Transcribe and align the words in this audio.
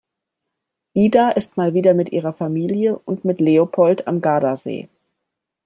Ida 0.95 1.29
ist 1.29 1.57
mal 1.57 1.75
wieder 1.75 1.93
mit 1.93 2.11
ihrer 2.11 2.33
Familie 2.33 2.97
und 2.97 3.23
mit 3.23 3.39
Leopold 3.39 4.07
am 4.07 4.19
Gardasee. 4.19 4.89